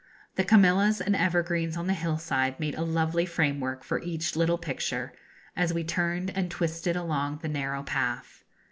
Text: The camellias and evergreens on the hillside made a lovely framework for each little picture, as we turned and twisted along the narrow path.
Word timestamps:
The 0.33 0.43
camellias 0.43 0.99
and 0.99 1.15
evergreens 1.15 1.77
on 1.77 1.85
the 1.85 1.93
hillside 1.93 2.59
made 2.59 2.73
a 2.73 2.81
lovely 2.81 3.23
framework 3.23 3.83
for 3.83 3.99
each 4.01 4.35
little 4.35 4.57
picture, 4.57 5.13
as 5.55 5.75
we 5.75 5.83
turned 5.83 6.31
and 6.31 6.49
twisted 6.49 6.95
along 6.95 7.37
the 7.43 7.47
narrow 7.47 7.83
path. 7.83 8.43